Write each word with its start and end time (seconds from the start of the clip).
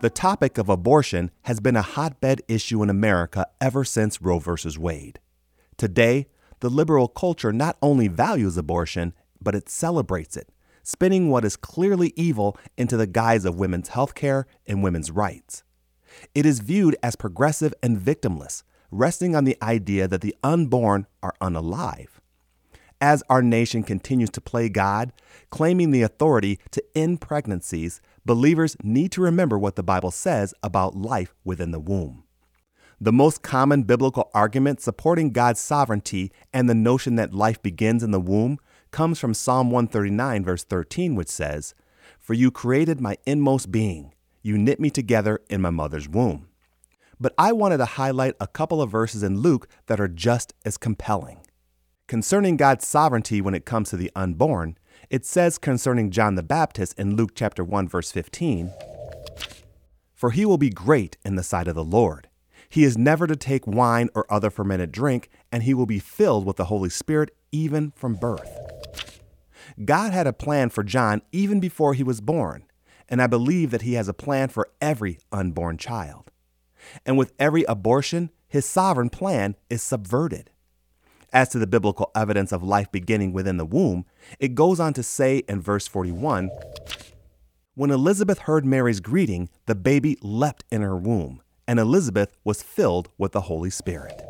The 0.00 0.10
topic 0.10 0.58
of 0.58 0.68
abortion 0.68 1.32
has 1.42 1.58
been 1.58 1.74
a 1.74 1.82
hotbed 1.82 2.42
issue 2.46 2.84
in 2.84 2.88
America 2.88 3.48
ever 3.60 3.82
since 3.82 4.22
Roe 4.22 4.38
v. 4.38 4.52
Wade. 4.78 5.18
Today, 5.76 6.28
the 6.60 6.70
liberal 6.70 7.08
culture 7.08 7.52
not 7.52 7.76
only 7.82 8.06
values 8.06 8.56
abortion, 8.56 9.12
but 9.42 9.56
it 9.56 9.68
celebrates 9.68 10.36
it, 10.36 10.50
spinning 10.84 11.30
what 11.30 11.44
is 11.44 11.56
clearly 11.56 12.12
evil 12.14 12.56
into 12.76 12.96
the 12.96 13.08
guise 13.08 13.44
of 13.44 13.58
women's 13.58 13.88
health 13.88 14.14
care 14.14 14.46
and 14.68 14.84
women's 14.84 15.10
rights. 15.10 15.64
It 16.32 16.46
is 16.46 16.60
viewed 16.60 16.96
as 17.02 17.16
progressive 17.16 17.74
and 17.82 17.98
victimless, 17.98 18.62
resting 18.92 19.34
on 19.34 19.42
the 19.42 19.58
idea 19.60 20.06
that 20.06 20.20
the 20.20 20.36
unborn 20.44 21.08
are 21.24 21.34
unalive 21.40 22.17
as 23.00 23.22
our 23.28 23.42
nation 23.42 23.82
continues 23.82 24.30
to 24.30 24.40
play 24.40 24.68
God, 24.68 25.12
claiming 25.50 25.90
the 25.90 26.02
authority 26.02 26.58
to 26.72 26.82
end 26.94 27.20
pregnancies, 27.20 28.00
believers 28.24 28.76
need 28.82 29.12
to 29.12 29.20
remember 29.20 29.58
what 29.58 29.76
the 29.76 29.82
Bible 29.82 30.10
says 30.10 30.54
about 30.62 30.96
life 30.96 31.34
within 31.44 31.70
the 31.70 31.80
womb. 31.80 32.24
The 33.00 33.12
most 33.12 33.42
common 33.42 33.84
biblical 33.84 34.28
argument 34.34 34.80
supporting 34.80 35.30
God's 35.30 35.60
sovereignty 35.60 36.32
and 36.52 36.68
the 36.68 36.74
notion 36.74 37.14
that 37.14 37.32
life 37.32 37.62
begins 37.62 38.02
in 38.02 38.10
the 38.10 38.20
womb 38.20 38.58
comes 38.90 39.20
from 39.20 39.34
Psalm 39.34 39.70
139, 39.70 40.44
verse 40.44 40.64
13, 40.64 41.14
which 41.14 41.28
says, 41.28 41.74
For 42.18 42.34
you 42.34 42.50
created 42.50 43.00
my 43.00 43.16
inmost 43.24 43.70
being, 43.70 44.14
you 44.42 44.58
knit 44.58 44.80
me 44.80 44.90
together 44.90 45.40
in 45.48 45.60
my 45.60 45.70
mother's 45.70 46.08
womb. 46.08 46.48
But 47.20 47.34
I 47.38 47.52
wanted 47.52 47.78
to 47.78 47.84
highlight 47.84 48.34
a 48.40 48.46
couple 48.46 48.82
of 48.82 48.90
verses 48.90 49.22
in 49.22 49.40
Luke 49.40 49.68
that 49.86 50.00
are 50.00 50.08
just 50.08 50.54
as 50.64 50.76
compelling. 50.76 51.38
Concerning 52.08 52.56
God's 52.56 52.88
sovereignty 52.88 53.42
when 53.42 53.54
it 53.54 53.66
comes 53.66 53.90
to 53.90 53.96
the 53.98 54.10
unborn, 54.16 54.78
it 55.10 55.26
says 55.26 55.58
concerning 55.58 56.10
John 56.10 56.36
the 56.36 56.42
Baptist 56.42 56.98
in 56.98 57.16
Luke 57.16 57.32
chapter 57.34 57.62
1 57.62 57.86
verse 57.86 58.10
15, 58.10 58.72
"For 60.14 60.30
he 60.30 60.46
will 60.46 60.56
be 60.56 60.70
great 60.70 61.18
in 61.22 61.36
the 61.36 61.42
sight 61.42 61.68
of 61.68 61.74
the 61.74 61.84
Lord. 61.84 62.30
He 62.70 62.82
is 62.82 62.96
never 62.96 63.26
to 63.26 63.36
take 63.36 63.66
wine 63.66 64.08
or 64.14 64.24
other 64.32 64.48
fermented 64.48 64.90
drink, 64.90 65.28
and 65.52 65.64
he 65.64 65.74
will 65.74 65.84
be 65.84 65.98
filled 65.98 66.46
with 66.46 66.56
the 66.56 66.64
Holy 66.64 66.88
Spirit 66.88 67.30
even 67.52 67.90
from 67.90 68.14
birth." 68.14 68.58
God 69.84 70.14
had 70.14 70.26
a 70.26 70.32
plan 70.32 70.70
for 70.70 70.82
John 70.82 71.20
even 71.30 71.60
before 71.60 71.92
he 71.92 72.02
was 72.02 72.22
born, 72.22 72.64
and 73.10 73.20
I 73.20 73.26
believe 73.26 73.70
that 73.70 73.82
he 73.82 73.92
has 73.94 74.08
a 74.08 74.14
plan 74.14 74.48
for 74.48 74.70
every 74.80 75.18
unborn 75.30 75.76
child. 75.76 76.30
And 77.04 77.18
with 77.18 77.34
every 77.38 77.64
abortion, 77.64 78.30
his 78.48 78.64
sovereign 78.64 79.10
plan 79.10 79.56
is 79.68 79.82
subverted. 79.82 80.48
As 81.32 81.50
to 81.50 81.58
the 81.58 81.66
biblical 81.66 82.10
evidence 82.14 82.52
of 82.52 82.62
life 82.62 82.90
beginning 82.90 83.32
within 83.32 83.58
the 83.58 83.66
womb, 83.66 84.06
it 84.38 84.54
goes 84.54 84.80
on 84.80 84.94
to 84.94 85.02
say 85.02 85.38
in 85.48 85.60
verse 85.60 85.86
41 85.86 86.50
When 87.74 87.90
Elizabeth 87.90 88.40
heard 88.40 88.64
Mary's 88.64 89.00
greeting, 89.00 89.50
the 89.66 89.74
baby 89.74 90.16
leapt 90.22 90.64
in 90.70 90.80
her 90.80 90.96
womb, 90.96 91.42
and 91.66 91.78
Elizabeth 91.78 92.32
was 92.44 92.62
filled 92.62 93.10
with 93.18 93.32
the 93.32 93.42
Holy 93.42 93.70
Spirit. 93.70 94.22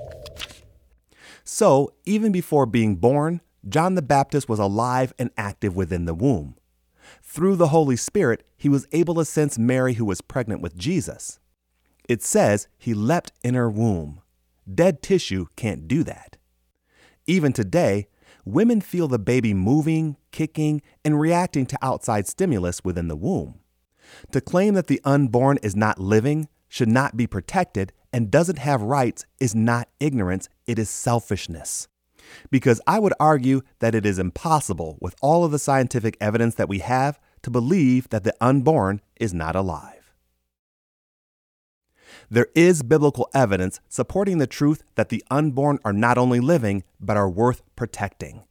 So, 1.45 1.93
even 2.05 2.33
before 2.33 2.67
being 2.67 2.97
born, 2.97 3.41
John 3.69 3.95
the 3.95 4.03
Baptist 4.03 4.49
was 4.49 4.59
alive 4.59 5.13
and 5.19 5.31
active 5.37 5.77
within 5.77 6.05
the 6.05 6.15
womb. 6.15 6.57
Through 7.23 7.57
the 7.57 7.69
Holy 7.69 7.97
Spirit, 7.97 8.45
he 8.57 8.69
was 8.69 8.87
able 8.93 9.15
to 9.15 9.25
sense 9.25 9.59
Mary, 9.59 9.95
who 9.95 10.05
was 10.05 10.21
pregnant 10.21 10.61
with 10.61 10.77
Jesus. 10.77 11.39
It 12.09 12.23
says 12.23 12.67
he 12.77 12.93
leapt 12.93 13.33
in 13.45 13.55
her 13.55 13.71
womb. 13.71 14.21
Dead 14.73 15.01
tissue 15.01 15.47
can't 15.57 15.87
do 15.87 16.03
that. 16.05 16.38
Even 17.29 17.53
today, 17.53 18.09
women 18.47 18.81
feel 18.81 19.07
the 19.07 19.19
baby 19.19 19.53
moving, 19.53 20.17
kicking, 20.33 20.81
and 21.05 21.21
reacting 21.21 21.67
to 21.67 21.79
outside 21.83 22.27
stimulus 22.27 22.83
within 22.83 23.09
the 23.09 23.17
womb. 23.17 23.61
To 24.33 24.41
claim 24.41 24.73
that 24.73 24.87
the 24.87 25.03
unborn 25.05 25.59
is 25.63 25.77
not 25.77 26.01
living, 26.01 26.49
should 26.69 26.89
not 26.89 27.19
be 27.19 27.27
protected, 27.27 27.93
and 28.15 28.31
doesn't 28.31 28.59
have 28.59 28.81
rights 28.81 29.27
is 29.39 29.55
not 29.55 29.91
ignorance, 30.01 30.49
it 30.67 30.79
is 30.79 30.89
selfishness. 30.89 31.87
Because 32.51 32.81
I 32.87 32.99
would 32.99 33.13
argue 33.21 33.61
that 33.81 33.95
it 33.95 34.07
is 34.07 34.19
impossible, 34.19 34.97
with 34.99 35.15
all 35.21 35.45
of 35.45 35.53
the 35.53 35.59
scientific 35.59 36.17
evidence 36.23 36.55
that 36.55 36.69
we 36.71 36.79
have, 36.79 37.21
to 37.43 37.51
believe 37.51 38.09
that 38.09 38.25
the 38.25 38.35
unborn 38.41 39.03
is 39.21 39.35
not 39.35 39.55
alive. 39.55 39.98
There 42.31 42.49
is 42.55 42.83
biblical 42.83 43.31
evidence 43.33 43.81
supporting 43.89 44.37
the 44.37 44.47
truth 44.47 44.83
that 44.97 45.09
the 45.09 45.25
unborn 45.31 45.79
are 45.83 45.95
not 45.95 46.19
only 46.19 46.41
living, 46.41 46.85
but 47.01 47.17
are 47.17 47.29
worth 47.29 47.63
protecting. 47.75 48.45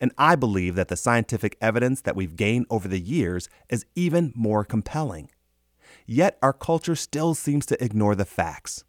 And 0.00 0.12
I 0.16 0.36
believe 0.36 0.76
that 0.76 0.86
the 0.86 0.96
scientific 0.96 1.56
evidence 1.60 2.00
that 2.02 2.14
we've 2.14 2.36
gained 2.36 2.66
over 2.70 2.86
the 2.86 3.00
years 3.00 3.48
is 3.68 3.86
even 3.96 4.32
more 4.36 4.64
compelling. 4.64 5.30
Yet 6.06 6.38
our 6.40 6.52
culture 6.52 6.94
still 6.94 7.34
seems 7.34 7.66
to 7.66 7.84
ignore 7.84 8.14
the 8.14 8.24
facts. 8.24 8.84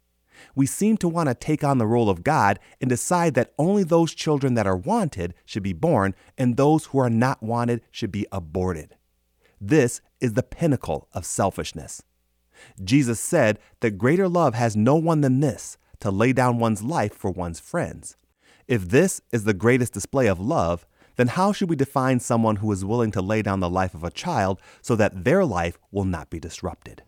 We 0.54 0.64
seem 0.64 0.96
to 0.98 1.08
want 1.08 1.28
to 1.28 1.34
take 1.34 1.64
on 1.64 1.78
the 1.78 1.86
role 1.86 2.08
of 2.08 2.22
God 2.22 2.60
and 2.80 2.88
decide 2.88 3.34
that 3.34 3.52
only 3.58 3.82
those 3.82 4.14
children 4.14 4.54
that 4.54 4.66
are 4.66 4.76
wanted 4.76 5.34
should 5.44 5.64
be 5.64 5.72
born 5.72 6.14
and 6.38 6.56
those 6.56 6.86
who 6.86 6.98
are 6.98 7.10
not 7.10 7.42
wanted 7.42 7.82
should 7.90 8.12
be 8.12 8.26
aborted. 8.30 8.96
This 9.60 10.00
is 10.20 10.34
the 10.34 10.44
pinnacle 10.44 11.08
of 11.12 11.26
selfishness. 11.26 12.02
Jesus 12.82 13.20
said 13.20 13.58
that 13.80 13.98
greater 13.98 14.28
love 14.28 14.54
has 14.54 14.76
no 14.76 14.96
one 14.96 15.20
than 15.20 15.40
this 15.40 15.76
to 16.00 16.10
lay 16.10 16.32
down 16.32 16.58
one's 16.58 16.82
life 16.82 17.14
for 17.14 17.30
one's 17.30 17.60
friends. 17.60 18.16
If 18.66 18.88
this 18.88 19.20
is 19.32 19.44
the 19.44 19.54
greatest 19.54 19.92
display 19.92 20.26
of 20.26 20.40
love, 20.40 20.86
then 21.16 21.28
how 21.28 21.52
should 21.52 21.68
we 21.68 21.76
define 21.76 22.18
someone 22.20 22.56
who 22.56 22.72
is 22.72 22.82
willing 22.84 23.10
to 23.10 23.20
lay 23.20 23.42
down 23.42 23.60
the 23.60 23.68
life 23.68 23.92
of 23.94 24.04
a 24.04 24.10
child 24.10 24.58
so 24.80 24.96
that 24.96 25.24
their 25.24 25.44
life 25.44 25.78
will 25.90 26.04
not 26.04 26.30
be 26.30 26.40
disrupted? 26.40 27.02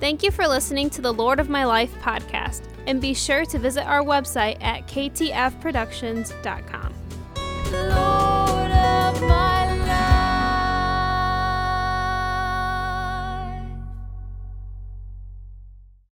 Thank 0.00 0.22
you 0.22 0.30
for 0.30 0.46
listening 0.46 0.90
to 0.90 1.00
the 1.00 1.14
Lord 1.14 1.40
of 1.40 1.48
My 1.48 1.64
Life 1.64 1.94
podcast, 2.02 2.64
and 2.86 3.00
be 3.00 3.14
sure 3.14 3.46
to 3.46 3.58
visit 3.58 3.86
our 3.86 4.02
website 4.02 4.62
at 4.62 4.86
ktfproductions.com. 4.86 6.83